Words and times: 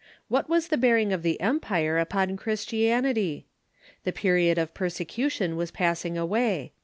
What 0.29 0.49
Avas 0.49 0.69
the 0.69 0.79
bearing 0.79 1.13
of 1.13 1.21
the 1.21 1.39
empire 1.39 1.99
upon 1.99 2.35
Christian 2.35 3.05
ity? 3.05 3.45
The 4.03 4.11
period 4.11 4.57
of 4.57 4.73
persecution 4.73 5.55
was 5.55 5.69
passing 5.69 6.17
away. 6.17 6.71